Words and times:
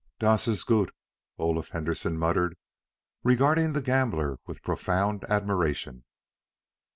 "Dot 0.17 0.47
iss 0.47 0.63
goot," 0.63 0.89
Olaf 1.37 1.67
Henderson 1.67 2.17
muttered, 2.17 2.57
regarding 3.23 3.73
the 3.73 3.83
gambler 3.83 4.39
with 4.47 4.63
profound 4.63 5.23
admiration. 5.25 6.05